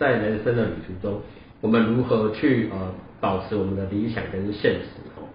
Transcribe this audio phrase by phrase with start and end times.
[0.00, 1.20] 在人生的旅途中，
[1.60, 5.28] 我们如何去呃保持我们的理想跟现实哦。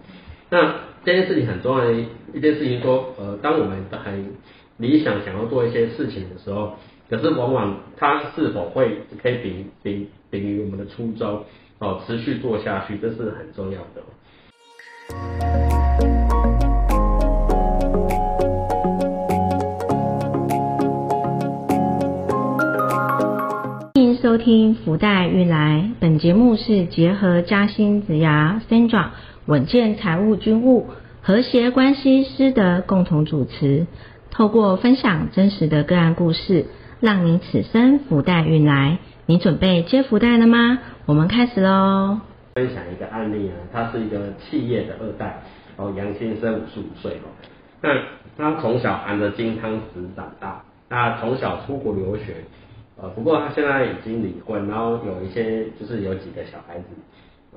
[0.50, 1.92] 那这件事情很重要的
[2.34, 4.34] 一件事情说，呃，当我们很
[4.78, 6.72] 理想想要做一些事情的时候，
[7.08, 11.44] 可是往往它是否会可以秉秉秉于我们的初衷
[11.78, 15.75] 哦，持续做下去，这是很重要的。
[24.46, 29.08] 听福袋运来，本节目是结合嘉兴子牙 Sandra
[29.44, 30.86] 稳健财务军务
[31.20, 33.88] 和谐关系师的共同主持，
[34.30, 36.66] 透过分享真实的个案故事，
[37.00, 38.98] 让你此生福袋运来。
[39.26, 40.78] 你准备接福袋了吗？
[41.06, 42.20] 我们开始喽。
[42.54, 45.42] 分享一个案例啊，他是一个企业的二代
[45.74, 47.26] 哦，杨先生五十五岁哦，
[47.82, 47.90] 那
[48.38, 52.44] 他从小含着金汤匙长大，那从小出国留学。
[52.98, 56.86] 呃，不过他现在已经离婚，然后有一些就是有几个小孩子，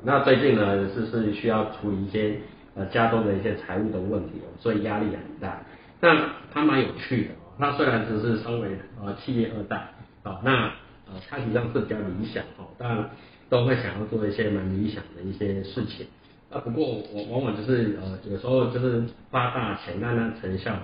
[0.03, 2.37] 那最近呢是是需要处理一些
[2.75, 5.61] 呃家中的一些财务的问题哦，所以压力很大。
[6.01, 8.69] 那他蛮有趣的哦，他虽然只是身为
[9.01, 9.77] 呃企业二代
[10.23, 10.65] 啊，那
[11.07, 13.09] 呃他实际上是比较理想哦，但
[13.49, 16.05] 都会想要做一些蛮理想的一些事情
[16.51, 16.59] 啊。
[16.59, 20.75] 不过我往往就是呃有时候就是发大钱，但那成效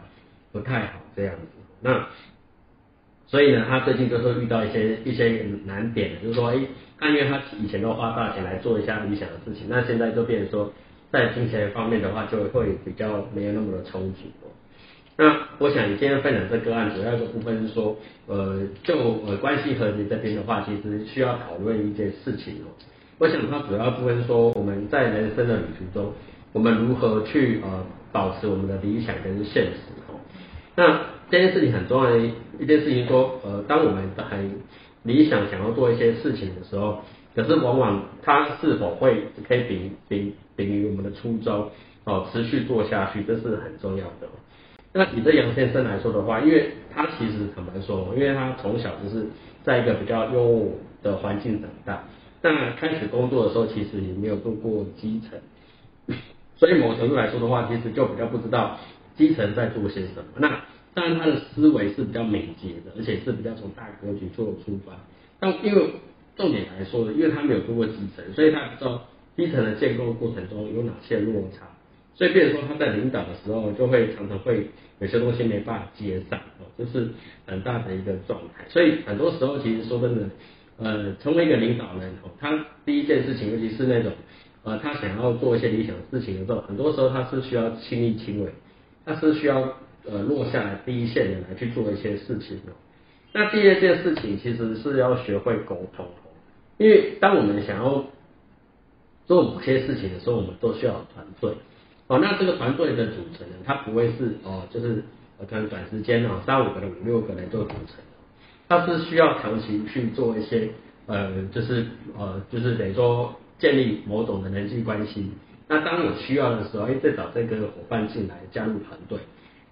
[0.52, 1.42] 不太好这样子。
[1.82, 2.08] 那
[3.28, 6.60] 所以呢，他最近就是遇到一些一些难点，就是说，哎，
[7.00, 10.72] 他因为他以前都花大钱来做一下理想的事情，那现在就变成说，
[11.12, 14.20] 在金钱方面的话，就会比较没有那么的充足。
[15.18, 17.96] 那我想今天分享这个案，主要一个部分是说，
[18.28, 22.68] 呃，就呃关系和谐这边的话，其实需要讨论一件事情哦。
[23.18, 26.14] 我想它主要部分是说，我们在人生的旅途中，
[26.52, 30.20] 我们如何去呃保持我们的理想跟现实哦。
[30.76, 32.20] 那这件事情很重要的
[32.60, 34.60] 一件事情，说呃，当我们很
[35.04, 37.00] 理想想要做一些事情的时候，
[37.36, 41.70] 可是往往它是否会可以秉秉秉于我们的初衷
[42.04, 44.28] 哦，持续做下去，这是很重要的。
[44.94, 49.26] 那以这杨先生来说的话，因为他其实坦白说，因为他从小就是
[49.64, 50.68] 在一个比较优渥
[51.04, 52.04] 的环境长大，
[52.42, 55.38] 那开始工作的时候，其实也没有做过基层，
[56.56, 58.78] 所以某程度来说的话，其实就比较不知道
[59.16, 60.24] 基层在做些什么。
[60.38, 64.94] 那当然，他的思维是比较敏捷的，而且是比较从大格局做出发。
[65.40, 65.90] 但因为
[66.36, 69.06] 重点来说，因为他没有做过基层，所以他不知道
[69.36, 71.68] 基层的建构过程中有哪些落差。
[72.14, 77.10] 所以，变成说他在领导的时候，就会常常会有些东西没办法接上，哦，这是
[77.46, 78.64] 很大的一个状态。
[78.70, 80.30] 所以很多时候，其实说真的，
[80.78, 84.14] 呃，成为一个领导人哦，他第一件事情，尤其是那种
[84.64, 88.50] 呃，他想要做一些理想的事情的时候，很多时候他是需要亲力亲为，
[89.06, 89.74] 那是需要。
[90.08, 92.78] 呃，落下来第一线的来去做一些事情哦。
[93.34, 96.06] 那第二件事情其实是要学会沟通，
[96.78, 98.06] 因为当我们想要
[99.26, 101.56] 做某些事情的时候，我们都需要团队
[102.06, 102.20] 哦。
[102.20, 105.04] 那这个团队的组成呢，它不会是哦，就是
[105.50, 107.96] 可能短时间哦，三五个人、五六个人做组成，
[108.70, 110.70] 它是需要长期去做一些
[111.08, 111.84] 呃，就是
[112.16, 115.32] 呃，就是等于说建立某种的人际关系。
[115.68, 119.18] 那当有需要的时候，哎，再找这个伙伴进来加入团队。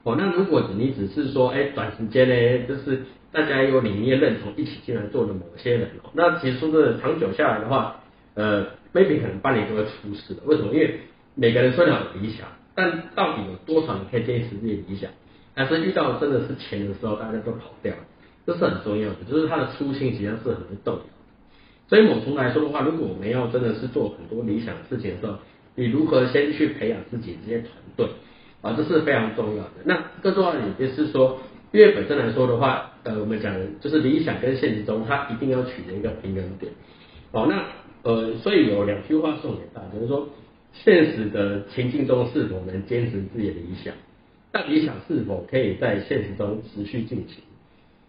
[0.04, 8.02] 哦，那如果你只是说，哎，短时间呢，就是大家有理念认同，一起进来做的某些人，哦，那其实说的长久下来的话，
[8.34, 10.42] 呃，maybe 可能半年就会出事的。
[10.46, 10.74] 为什么？
[10.74, 11.00] 因为
[11.36, 15.10] 每个人虽然有理想，但到底有多少人可以坚持自己理想？
[15.56, 17.94] 还是遇到真的是钱的时候，大家都跑掉，
[18.46, 19.18] 这是很重要的。
[19.30, 21.00] 就是他的初心实际上是很动。
[21.88, 25.38] 所以某从来说的话，如果我们要真的是做很多理想的事情的时候，
[25.76, 28.08] 你如何先去培养自己这些团队？
[28.62, 29.72] 啊，这是非常重要的。
[29.84, 31.38] 那更重要的也就是说，
[31.74, 36.72] 因为本身来说的话，呃，我们讲就是理想跟现实中，它一定要取得一个平衡点。
[37.34, 37.66] 哦，那
[38.04, 40.30] 呃，所以有两句话送给大家，就是说，
[40.72, 43.94] 现实的情境中是否能坚持自己的理想？
[44.54, 47.44] 但理想是否可以在现实中持续进行？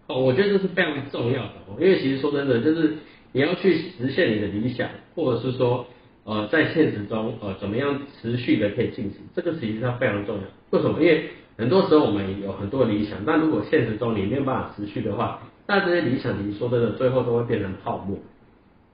[0.06, 1.54] 哦，我觉得这是非常重要的。
[1.80, 2.94] 因为其实说真的，就是
[3.32, 5.84] 你要去实现你的理想，或者是说。
[6.24, 9.20] 呃，在现实中，呃，怎么样持续的可以进行？
[9.34, 10.42] 这个实际上非常重要。
[10.70, 11.00] 为什么？
[11.00, 18.18] 因为很多时候我们有很多理想，但如果现实中你没有办法持续的话，那这些理想，你说真的，最后都会变成泡沫。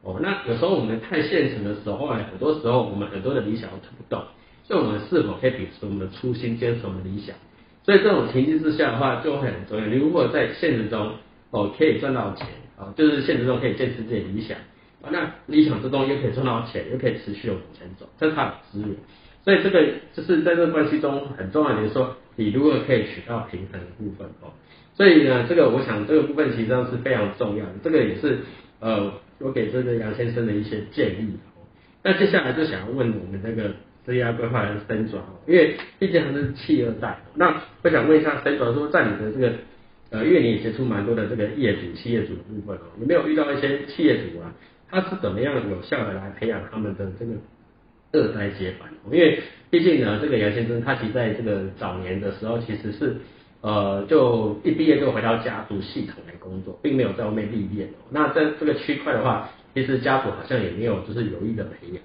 [0.02, 4.22] 哦，那有时候我们太现实的时候，哎很多时候我们很多的理想都推不动。
[4.64, 7.34] 所以，我们是否可以秉持我们的初心，坚持我们的理想？
[7.82, 9.86] 所以，这种情境之下的话，就会很重要。
[9.86, 11.12] 你如果在现实中，
[11.50, 12.46] 哦，可以赚到钱，
[12.78, 14.56] 啊，就是现实中可以坚持自己的理想。
[15.02, 18.90] 啊，那理想之中又可以赚到钱，又可以持续的往前走，这是它的资源。
[19.42, 24.52] 所以这个就是在这个关系中很重要的，就是说你如果可以取到平衡的部分哦。
[24.94, 27.72] 所以呢，这个我想这个部分其实上是非常重要的。
[27.82, 28.40] 这个也是
[28.80, 31.38] 呃，我给这个杨先生的一些建议。
[32.02, 33.70] 那接下来就想要问我们这个
[34.04, 39.52] 职业规划的申转，因为毕竟还是企二代，那我想问一下申转说，在你的这个
[40.10, 44.52] 呃，因为你也接触蛮多的这个业主、企业主的部分哦，有没有遇到一些企业主啊，
[44.90, 47.32] 他是怎么样有效的来培养他们的这个
[48.12, 48.88] 二代接班？
[49.10, 49.40] 因为
[49.70, 53.16] 毕竟呢，这个杨先生他其实在这个早年的时候，其实是
[53.60, 58.08] 呃，就一毕业就回到家族系统来工作，并没有在外面历练哦。
[58.10, 62.02] 那在这个区块的话，其实家族好像也没有就是有意的培养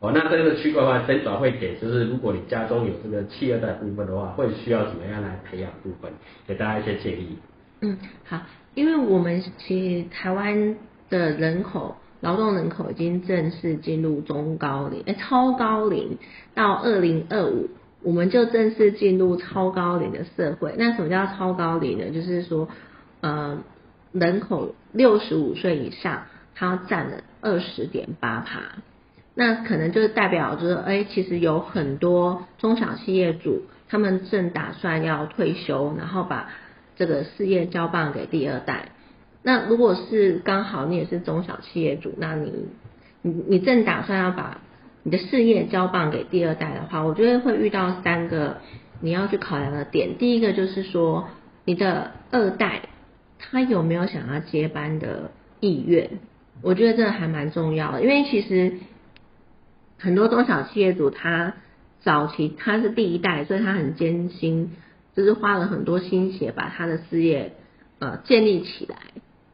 [0.00, 0.12] 哦。
[0.14, 6.12] 那在这个区块的话，真转会给就是如果你家中有这个企二代部分的话，会需要怎么样来培养部分？
[6.46, 7.38] 给大家一些建议。
[7.80, 8.42] 嗯，好，
[8.74, 10.76] 因为我们其实台湾
[11.08, 16.18] 的人口劳动人口已经正式进入中高龄，哎，超高龄，
[16.54, 17.68] 到二零二五，
[18.02, 20.74] 我们就正式进入超高龄的社会。
[20.78, 22.10] 那什么叫超高龄呢？
[22.10, 22.68] 就是说，
[23.20, 23.58] 呃，
[24.12, 26.22] 人口六十五岁以上。
[26.60, 28.58] 它占了二十点八趴，
[29.36, 36.50] 那可能就是代表就是，哎，其实有很多中小企业主，他们正打算要退休，然后把
[36.96, 38.88] 这个事业交棒给第二代。
[39.42, 42.52] 那如果是刚好你也是中小企业主，那你
[43.22, 44.60] 你你正打算要把
[45.02, 48.58] 你的事业交棒给第二代的话，我觉得会遇到三个
[49.00, 50.18] 你要去考量的点。
[50.18, 51.28] 第一个就是说，
[51.64, 52.88] 你的二代
[53.38, 55.30] 他有没有想要接班的
[55.60, 56.18] 意愿？
[56.60, 58.74] 我觉得这还蛮重要的，因为其实
[59.98, 61.54] 很多中小企业主他
[62.00, 64.72] 早期他是第一代，所以他很艰辛，
[65.14, 67.52] 就是花了很多心血把他的事业
[68.00, 68.96] 呃建立起来。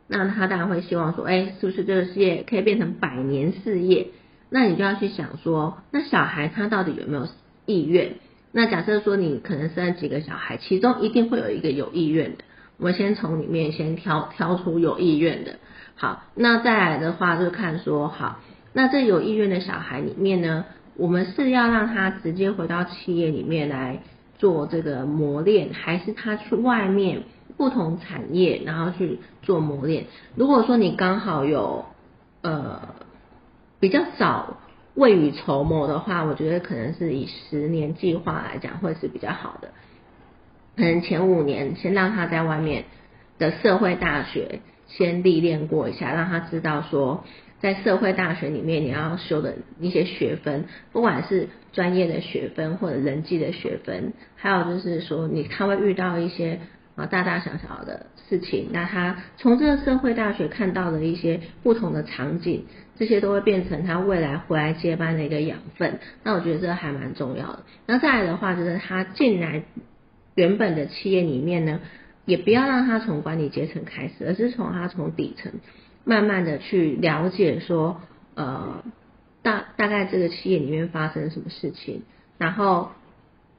[0.06, 4.08] 那他当然会希望说，哎，是不是这个事业可以变成百年事业？
[4.50, 7.26] 那你就要去想说，那小孩他到底有没有
[7.66, 8.14] 意愿？
[8.52, 12.44] 那假设说你可能生了几个小孩，其中一定会有一个有意愿的。
[12.76, 15.56] 我们先从里面先挑挑出有意愿的。
[15.96, 18.40] 好，那再来的话就看说，好，
[18.72, 20.66] 那这有意愿的小孩里面呢，
[20.96, 24.02] 我们是要让他直接回到企业里面来
[24.38, 27.22] 做这个磨练，还是他去外面
[27.56, 30.04] 不同产业然后去做磨练？
[30.34, 31.84] 如果说你刚好有
[32.42, 32.94] 呃
[33.80, 34.58] 比较早
[34.94, 39.68] 未雨绸缪的话，我觉得可能是以十年计划来讲会是比较好的，
[40.76, 42.84] 可能前五年先让他在外面
[43.38, 44.60] 的社会大学。
[44.86, 47.24] 先历练过一下，让他知道说，
[47.58, 56.60] 在社会大学里面你要修的一些学分，不管是专业的学分或者人际的学分，还有就是说你他会遇到一些
[56.96, 65.98] 啊大大小小的事情，那他从这个社会大学看到的一些不同的场景，这些都会变成他未来回来接班的一个养分。
[66.22, 67.60] 那我觉得这还蛮重要的。
[67.86, 69.62] 那再来的话，就是他进来
[70.34, 71.80] 原本的企业里面呢。
[72.26, 75.52] 也不要让他从管理阶层开始，而是从他从底层
[76.04, 78.00] 慢慢的去了解说，
[78.34, 78.82] 呃，
[79.42, 82.00] 大大概这个企业里面发生什么事情，
[82.38, 82.92] 然后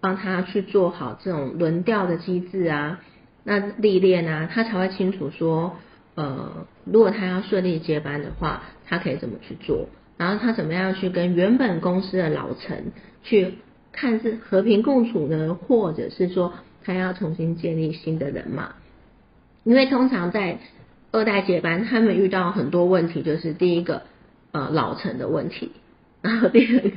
[0.02, 3.02] 帮他去做好这种轮调的机制啊，
[3.46, 5.78] 那历练啊，他才会清楚说，
[6.16, 9.88] 呃，如果他要顺利接班的话，他可以怎么去做，
[10.18, 12.92] 然后他怎么样去跟原本公司的老陈
[13.24, 13.54] 去
[13.94, 16.52] 看是和平共处呢，或者是说。
[16.88, 18.76] 他要重新建立新的人嘛？
[19.64, 20.60] 因为通常在
[21.12, 24.04] 二代接班，他们遇到很多问题，就是第一个
[24.52, 25.72] 呃老陈的问题，
[26.22, 26.92] 然后第二个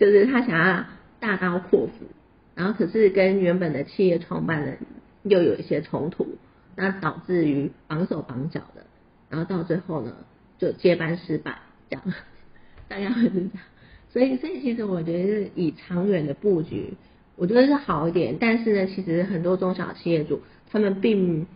[0.00, 0.84] 就是他想要
[1.20, 1.92] 大刀阔斧，
[2.56, 4.78] 然后可是跟原本的企业创办人
[5.22, 6.38] 又有一些冲突，
[6.76, 8.86] 那导致于绑手绑脚的，
[9.28, 10.12] 然后到最后呢
[10.58, 11.58] 就接班失败，
[11.88, 12.04] 这样
[12.88, 13.50] 大家会是这样，
[14.12, 16.94] 所以所以其实我觉得是以长远的布局。
[17.36, 21.46] 我觉得是好一点，但是呢，其实很多中小企业主他们并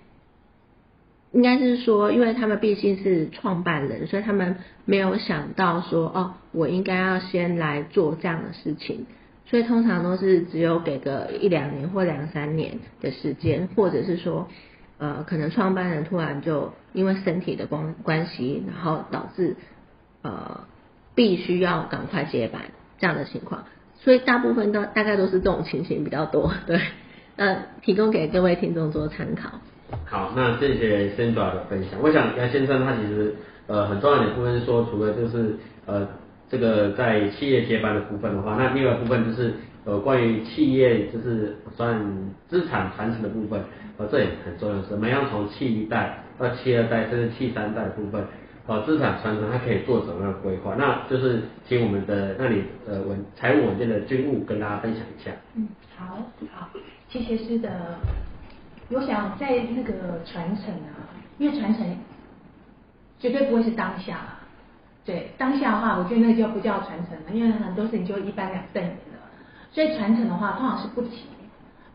[1.33, 4.57] 应该是说，因为他们毕竟是创办人，所以他们
[4.87, 9.05] 没有想到说，哦，我应该要先来做这样的事情，
[9.47, 14.49] 所以通常都是只有给个一两年或两三年的时间，或者是说，
[14.99, 19.57] 呃，可能创办人突然就因为身体的关关系，然后导致
[20.23, 20.61] 呃
[21.15, 22.63] 必须要赶快接班
[22.99, 23.65] 这样的情况。
[24.01, 26.81] 所以大部分都大概都是这种情形比较多，对，
[27.37, 29.51] 那提供给各位听众做参考。
[30.07, 32.01] 好，那谢谢先爪的分享。
[32.03, 33.35] 我想杨先生他其实
[33.67, 36.09] 呃很重要的部分是说，除了就是呃
[36.55, 42.01] 这个在企业接班的部分的话，那另外一部分就是呃关于企业就是算
[42.47, 43.61] 资产传承的部分，
[43.97, 48.25] 呃这也很重要，怎么样从企一代到企二代甚至企三代的部分。
[48.67, 50.77] 哦，资产传承它可以做什么样的规划？
[50.79, 55.33] 那就是请我们的那里呃稳财务稳健的军务跟大家分享一下。
[55.57, 56.17] 嗯，好，
[56.55, 56.71] 好，
[57.09, 57.69] 谢谢师的。
[58.91, 59.93] 我想在那个
[60.25, 61.85] 传承啊，因为传承
[63.19, 64.39] 绝对不会是当下啦。
[65.05, 69.21] 对，当下的话，我觉得那就不叫传承了，因为很多事情就一般两瞪眼了。
[69.71, 71.25] 所以传承的话，通常是不急，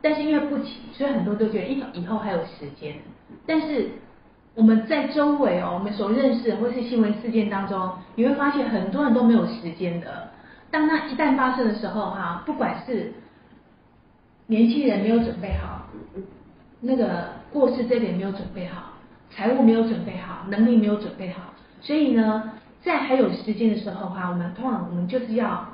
[0.01, 2.96] 但是因为不急，所以很多都觉得以以后还有时间。
[3.48, 3.89] 但是
[4.54, 10.30] 我们在周围哦，我们所认识或是新闻事件当中，你会发现很多人都没有时间的。
[10.70, 13.13] 当那一旦发生的时候，哈，不管是
[14.48, 15.88] 年轻人没有准备好，
[16.82, 18.94] 那个过世这点没有准备好，
[19.32, 25.67] 财务没有准备好，能力没有准备好，所以呢，在还有时间的时候，哈，我们通常我们就是要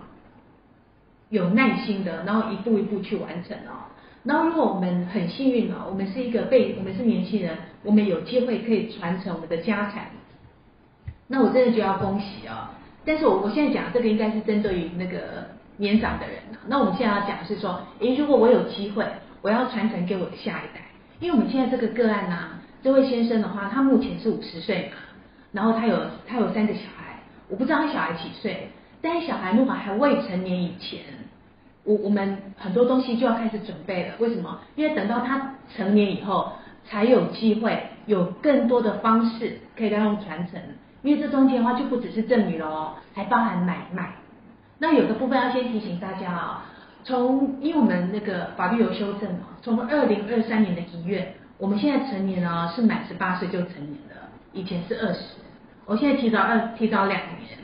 [1.29, 3.85] 有耐心的，然后一步一步去完成哦。
[4.23, 10.07] 然后如果我们很幸运哦，我们是一个被我们是年轻人，我们有机会可以传承我们的家产，
[11.27, 12.69] 那我真的就要恭喜哦。
[13.05, 15.45] 但是我我现在讲这个应该是针对于那个
[15.77, 16.37] 年长的人。
[16.67, 19.05] 那我们现在要讲是说，诶，如果我有机会，
[19.43, 20.81] 我要传承给我的下一代。
[21.19, 24.97] 因为我们现在这个个案呢，这位先生的话，他目前是五十岁嘛，
[25.55, 25.97] 然后他有
[26.27, 28.67] 他有三个小孩，我不知道他小孩几岁，
[29.01, 30.99] 但是小孩如果还未成年以前，
[31.85, 34.15] 我我们很多东西就要开始准备了。
[34.19, 34.59] 为什么？
[34.75, 36.51] 因为等到他成年以后，
[36.85, 40.59] 才有机会有更多的方式可以让他用传承。
[41.03, 44.15] 因为这中间的话就不只是赠与了哦，还包含买卖。
[44.79, 46.65] 那有个部分要先提醒大家啊，
[47.05, 55.19] 从因为我们那个法律有修正嘛，从二零二三年的一月，我们现在成年啊是满十八岁就成年了，以前是二十，
[55.85, 57.59] 我现在提早二提早两年，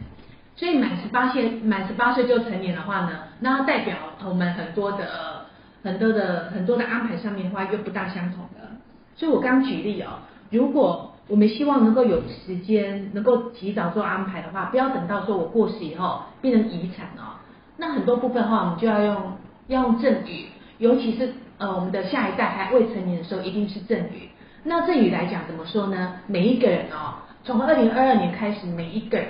[0.56, 5.46] 所以满十八岁满十八岁就成年的话呢，那代表我们很多的
[5.84, 8.70] 很多的很多的安排上面的话又不大相同的。
[9.16, 17.40] 所以我刚举例哦，如果我们希望能够有时间，能够及早做安排的话，不要等到说我过世以后变成遗产哦。
[17.78, 19.34] 那很多部分的话，我们就要用
[19.68, 20.46] 要用赠与，
[20.78, 24.30] 尤其是呃我们的下一代还未成年的时候，一定是赠与。
[24.64, 26.18] 那赠与来讲怎么说呢？
[26.28, 29.30] 每一个人哦，从二零二二年开始，每一个人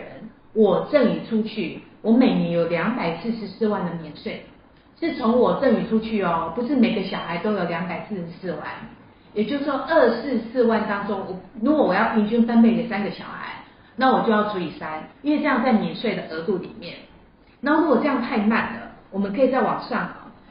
[0.53, 4.43] 我赠与出去，我每年有两百四十四万的免税，
[4.99, 8.61] 是从我赠与出去哦，不是每个小孩都有两百四十四万。
[9.33, 13.63] 也就是说，二四四万当中，如果我要平均分配给三个小孩，
[13.95, 16.95] 那我就要除以三，因为这样在免税的额度里面。
[17.61, 20.09] 那如果这样太慢了，我们可以再往上。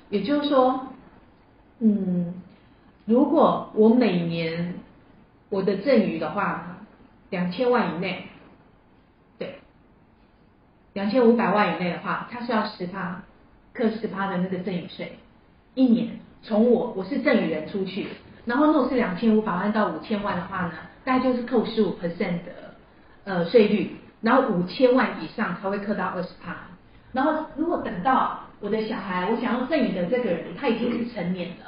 [0.08, 0.88] 也就是说，
[1.78, 2.32] 嗯，
[3.04, 4.74] 如果我每年
[5.50, 6.79] 我的赠与的话，
[7.30, 8.26] 两千万以内，
[9.38, 9.60] 对，
[10.92, 13.22] 两千五百万以内的话，它是要十趴，
[13.72, 15.18] 克十趴的那个赠与税，
[15.74, 18.08] 一年从我我是赠与人出去。
[18.46, 20.72] 然后，如果是两千五百万到五千万的话呢，
[21.04, 22.74] 大概就是扣十五 percent 的
[23.24, 26.56] 呃税率，然后五千万以上才会扣到二十趴。
[27.12, 31.66] 然后，如果等到我的小孩，我想要赠与的这个人他已经是成年了，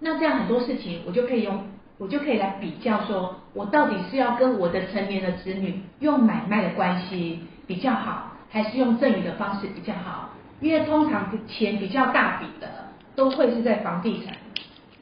[0.00, 1.64] 那这样很多事情我就可以用，
[1.98, 10.30] 我就可以来比较，说我到底是要跟我的成年的子女用买卖的关系比较好，还是用赠与的方式比较好？
[10.60, 12.68] 因为通常钱比较大笔的
[13.14, 14.34] 都会是在房地产。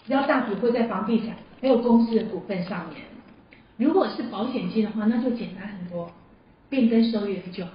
[0.06, 2.98] 比较大笔会在房地产还有公司的股份上面。
[3.78, 6.10] 如果是保险金的话，那就简单很多，
[6.68, 7.70] 变更收益就好。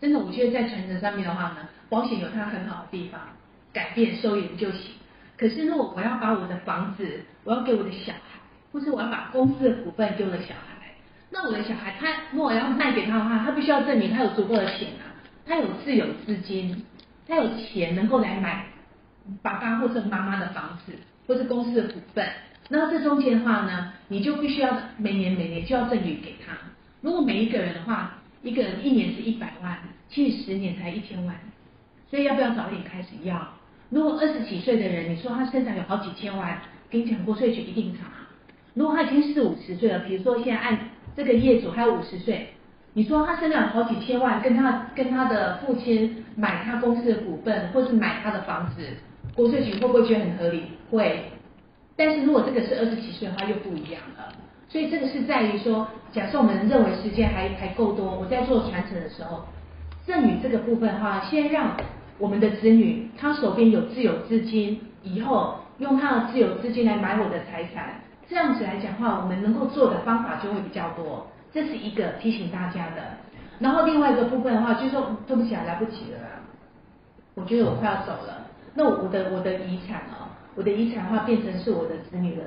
[0.00, 3.20] 真的，我觉得在传承上面的话呢，保险有它很好的地方，
[3.72, 4.90] 改变收益就行。
[5.42, 8.38] 可是如果我要把我的房子，我要给我的小孩，
[8.70, 10.94] 或是我要把公司的股份给我的小孩，
[11.30, 16.84] 那我的小孩他如果要卖给他的话，他必须要证明他有足够的钱啊，他有自有资金，
[17.26, 18.66] 他有钱能够来买
[19.42, 20.92] 爸爸或者妈妈的房子。
[21.24, 22.28] 或是公司的股份，
[22.68, 26.52] 那这中间的话呢，你就必须要每年每年就要赠与给他。
[27.00, 31.36] 如果每一个人的话，一个人一年是一百万，其实十年才一千万，
[32.10, 33.48] 所以要不要早点开始要？
[33.92, 36.58] 如果二十几岁的人，你说他身上有好几千万，
[36.90, 38.06] 跟你讲，国税局一定查。
[38.72, 40.78] 如果他已经四五十岁了，比如说现在按
[41.14, 42.48] 这个业主还有五十岁，
[42.94, 48.82] 你说他身上有好几千万，跟他跟他的父亲买他公司的股份，或是买他的房子。
[49.36, 50.62] 国税局会不会觉得很合理？
[50.90, 51.24] 会，
[51.94, 54.32] 但是如果这个是二十几岁的话，又不一样了。
[54.70, 59.44] 所以这个是在于说，假设我们认为时间还还够多，我在做传承的时候，
[60.06, 61.76] 赠与这个部分的话，先让
[62.22, 71.26] 我们的子女他手边有自有资金，以后用他的自有资金来买我的财产，这样子来讲话，我们能够做的方法就会比较多。
[71.52, 73.02] 这是一个提醒大家的。
[73.58, 76.20] 然后另外一个部分的话，就是说对不起啊，来不及了，
[77.34, 78.46] 我觉得我快要走了。
[78.74, 82.42] 那我的我的遗产啊，我的遗产的话变成是我的子女的，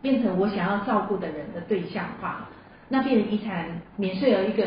[0.00, 2.46] 变成我想要照顾的人的对象化，
[2.88, 4.64] 那变成遗产免税额一个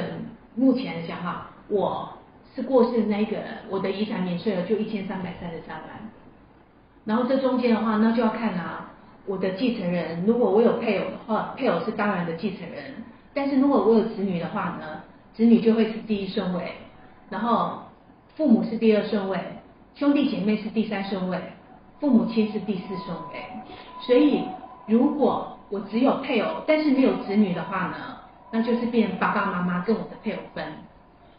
[0.56, 2.10] 目前讲哈，我
[2.56, 5.88] 是过世的那一个人，我的遗产免税额就一千三百三十三万，
[7.06, 8.92] 然后这中间的话，那就要看啊，
[9.26, 13.04] 我的继承人，如果我有配偶的话，配偶是当然的继承人，
[13.34, 15.02] 但是如果我有子女的话呢，
[15.34, 16.74] 子女就会是第一顺位，
[17.30, 17.84] 然后
[18.36, 19.40] 父母是第二顺位，
[19.96, 21.40] 兄弟姐妹是第三顺位，
[22.00, 23.46] 父母亲是第四顺位。
[24.02, 24.44] 所以
[24.88, 27.96] 如果我只有配偶，但是没有子女的话呢，
[28.52, 30.66] 那就是变爸爸妈妈跟我的配偶分。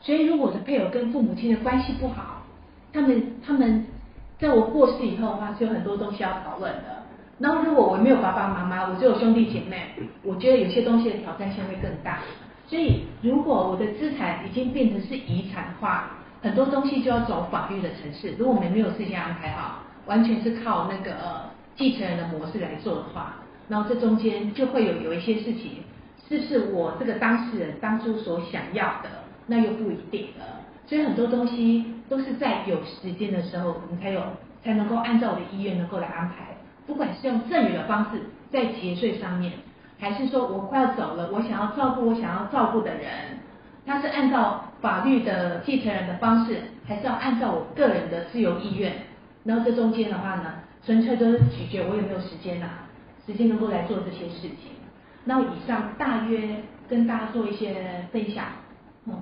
[0.02, 2.42] 所以如果我的配偶跟父母亲的关系不好，
[2.92, 3.86] 他们他们
[4.38, 7.02] 在我过世以后的话，是有很多东西要讨论的。
[7.38, 12.18] 然后如果我没有爸爸妈妈，我只有兄弟姐妹，我觉得有些东西的挑战性会更大。
[12.66, 16.10] 所以如果我的资产已经变成是遗产的话，
[16.42, 18.34] 很多东西就要走法律的程序。
[18.38, 21.12] 如果我们没有事先安排好，完全是靠那个
[21.76, 23.36] 继承人的模式来做的话，
[23.68, 25.84] 然后这中间就会有有一些事情，
[26.28, 29.08] 是不是我这个当事人当初所想要的，
[29.52, 30.46] 那又不一定了。
[30.86, 34.20] 所以很多东西都是在有时间的时候，我们才有
[34.64, 36.56] 才能够按照我的意愿能够来安排。
[36.86, 39.52] 不管是用赠与的方式在节税上面，
[39.98, 43.38] 还是说我快要走了，我想要照顾我想要照顾的人，
[43.86, 46.56] 他是按照法律的继承人的方式，
[46.86, 48.92] 还是要按照我个人的自由意愿？
[49.44, 50.54] 然后这中间的话呢，
[50.84, 52.66] 纯粹都是取决我有没有时间呐，
[53.26, 54.72] 时间能够来做这些事情。
[55.24, 56.56] 那以上大约
[56.88, 58.44] 跟大家做一些分享，
[59.06, 59.14] 嗯。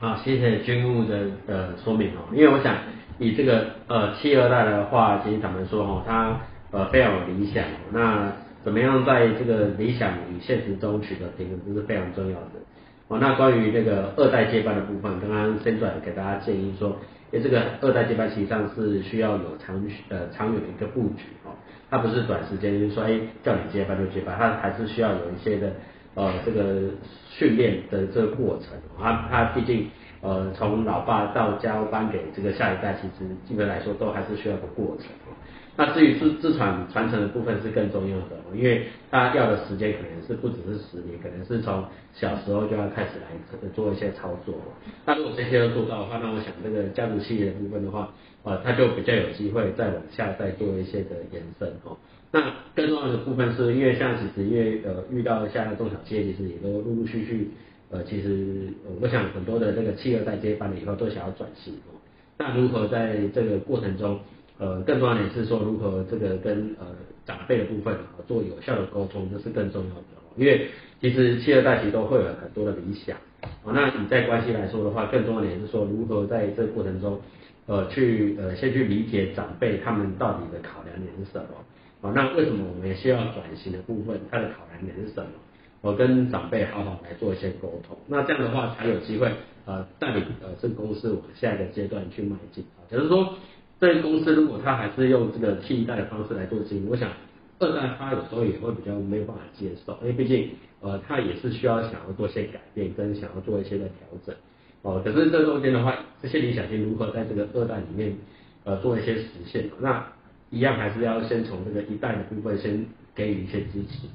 [0.00, 2.74] 好，谢谢军务的呃说明哦，因为我想
[3.18, 6.40] 以这个呃七二代的话，其实坦白说哦，他。
[6.72, 7.64] 呃，非常有理想。
[7.92, 8.30] 那
[8.62, 12.60] 怎么样在这个理想与现实中取得平衡，这是非常重要的。
[13.08, 16.90] 哦，那关于这个二代接班的部分，刚刚先转给大家建议说，
[17.32, 21.50] 因为这个二代接班实际上是需要有长呃长远的一个布局哦，
[21.90, 25.72] 它不是短时间就是说哎叫你接班就接班，它还是需要有一些的
[26.14, 26.90] 呃这个
[27.28, 28.76] 训练的这个过程。
[28.98, 29.88] 它它毕竟
[30.20, 35.06] 呃从老爸到交班给这个下一代，其实基本来说都还是需要个过程。
[35.76, 44.54] 那至于自自传传承的部分是更重要的，因为他要的时间可能是不只是十年，可能是从小时候就要开始来做一些操作。
[45.06, 51.96] 那如果这些都做到的话，那我想这个家族企业的部分的话，呃，他就比较有机会再往下再做一些的延伸哦。
[52.32, 57.50] 那更重要的部分是因为像其实因为呃遇到现在中小企业其实也都陆陆续续
[57.90, 58.68] 呃其实
[59.00, 61.98] 我想很多的这个企业在接班了以后都想要转型哦。
[62.38, 64.18] 那如何在这个过程中？
[64.58, 66.84] 呃，更重要的是说，如何这个跟呃
[67.24, 67.96] 长辈的部分
[68.28, 70.28] 做有效的沟通，这是更重要的哦。
[70.36, 70.68] 因为
[71.00, 73.16] 其实七二代其实都会有很多的理想
[73.64, 73.72] 哦。
[73.74, 77.18] 那你在关系来说的话，更重要的是说，如何在这个过程中，
[77.64, 81.48] 呃，去呃先去理解长辈他们到底的考量点是什么
[82.02, 82.12] 啊？
[82.14, 85.30] 那为什么我们也需要转型的部分，它的考量点是什么？
[85.80, 89.32] 我跟长辈好好来做一些沟通，那这样的话才有机会
[89.66, 92.84] 呃带领呃这个公司往下一个阶段去迈进啊。
[92.90, 93.34] 假如说。
[93.80, 97.10] 这个公司如果他还是用这个替代的方式来做经营，我想
[97.58, 100.50] 二代他有时候也会比较没有办法接受，因为毕竟
[100.82, 104.34] 呃他也是需要想要做些改变，跟想要做一些的调整
[104.82, 105.00] 哦。
[105.02, 108.14] 可是这中间的话，这些理想性如何在这个二代里面
[108.64, 109.70] 呃做一些实现？
[109.80, 110.06] 那
[110.50, 112.84] 一样还是要先从这个一代的部分先
[113.14, 114.06] 给予一些支持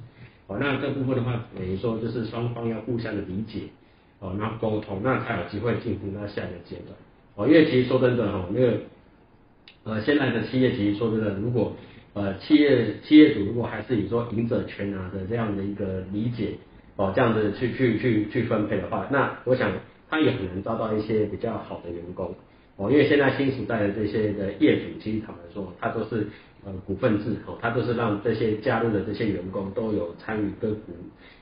[0.48, 0.58] 哦。
[0.60, 3.62] 那这部分的话，等于说就是双方要互相的理解
[4.19, 6.95] 哦，然后沟通，那才有机会进行到下一个阶段
[7.36, 7.48] 哦。
[7.48, 8.78] 因为其实说真的哈，那个。
[9.88, 11.76] 呃，现在的企业其实说真的，如果
[12.13, 16.54] 呃企业企业主如果还是以说赢者全拿的这样的一个理解
[16.95, 19.71] 哦，这样子去去去去分配的话，那我想
[20.10, 22.34] 他也很难招到一些比较好的员工
[22.77, 26.27] 哦，因为现在新时代的这些的业主，其实他们说他都是
[26.65, 30.91] 呃股份制哦，他都是让这些加入的这些员工都有参与跟股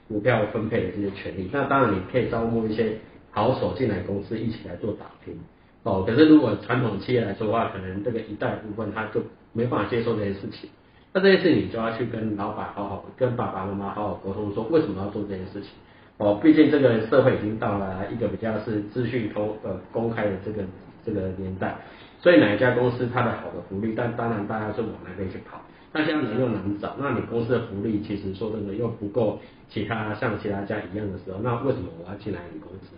[0.08, 1.50] 股票分配的这些权利。
[1.52, 2.94] 那当然你可以招募一些
[3.32, 5.36] 好手进来公司一起来做打拼。
[5.82, 9.22] 哦，可是如果传统企业来说的话，可能这个一代部分他就
[9.54, 10.70] 没办法接受这些事情。
[11.12, 15.72] 那这些事情你就要去跟老板好好跟爸爸妈妈好好沟通，说为什么要做这件事情。
[16.18, 20.64] 哦，毕竟这个社会已经到了一个比较是资讯通呃公开的这个
[21.06, 21.78] 这个年代，
[22.22, 25.62] 所以哪一家公司它的好的福利，但当然大家是往那边去跑。
[25.92, 29.40] 那现在人又难找，那你公司的福利其实说真的又不够
[29.70, 32.96] 其他像其他家一样的时候，那为什么我要进来你公司？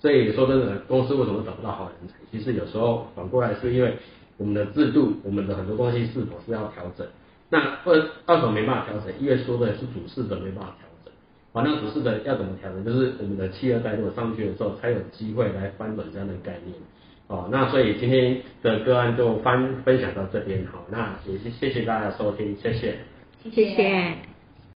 [0.00, 2.14] 所以说真的，公司为什么找不到好人才？
[2.30, 3.96] 其实有时候反过来是因为
[4.36, 7.06] 我们的制度，我们的很多东西是否是要调整？
[7.50, 11.12] 那二二手没办法调整，因为说的是主事者没办法调整。
[11.52, 12.84] 好，那主事者要怎么调整？
[12.84, 16.74] 就是我们的企二代如果上去的时候，才有机会来翻转这样的概念。
[17.28, 20.66] 哦，那所以今天的个案就分分享到这边。
[20.72, 22.94] 好，那也谢谢大家收听，谢谢，
[23.52, 24.27] 谢谢。